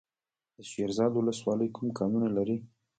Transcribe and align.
د 0.55 0.57
شیرزاد 0.69 1.11
ولسوالۍ 1.15 1.67
کوم 1.75 1.87
کانونه 1.99 2.27
لري؟ 2.37 2.57